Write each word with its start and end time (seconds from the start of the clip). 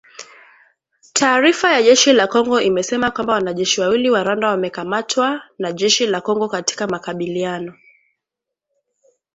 Taarifa 1.13 1.71
ya 1.73 1.81
jeshi 1.83 2.13
la 2.13 2.27
Kongo 2.27 2.61
imesema 2.61 3.11
kwamba 3.11 3.33
wanajeshi 3.33 3.81
wawili 3.81 4.09
wa 4.09 4.23
Rwanda 4.23 4.47
wamekamatwa 4.47 5.41
na 5.59 5.71
jeshi 5.71 6.05
la 6.07 6.21
Kongo 6.21 6.47
katika 6.49 6.87
makabiliano 6.87 7.73